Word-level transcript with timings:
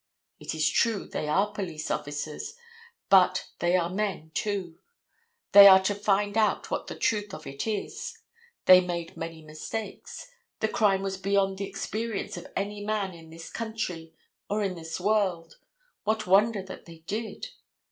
It 0.39 0.55
is 0.55 0.67
true 0.67 1.05
they 1.07 1.27
are 1.29 1.51
police 1.53 1.91
officers, 1.91 2.55
but 3.11 3.49
they 3.59 3.75
are 3.77 3.87
men, 3.87 4.31
too. 4.33 4.79
They 5.51 5.67
are 5.67 5.79
to 5.83 5.93
find 5.93 6.35
out 6.35 6.71
what 6.71 6.87
the 6.87 6.95
truth 6.97 7.35
of 7.35 7.45
it 7.45 7.67
is. 7.67 8.17
They 8.65 8.81
made 8.81 9.15
many 9.15 9.43
mistakes. 9.43 10.27
The 10.59 10.69
crime 10.69 11.03
was 11.03 11.17
beyond 11.17 11.59
the 11.59 11.69
experience 11.69 12.35
of 12.35 12.47
any 12.55 12.83
man 12.83 13.13
in 13.13 13.29
this 13.29 13.51
country 13.51 14.15
or 14.49 14.63
in 14.63 14.73
this 14.73 14.99
world; 14.99 15.59
what 16.03 16.25
wonder 16.25 16.63
that 16.63 16.85
they 16.85 17.03
did? 17.05 17.49